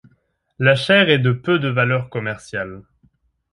[0.57, 2.81] La chair est de peu de valeur commerciale.